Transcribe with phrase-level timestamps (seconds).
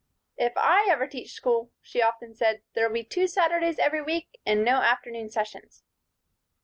[0.37, 4.65] "If I ever teach school," she often said, "there'll be two Saturdays every week and
[4.65, 5.83] no afternoon sessions."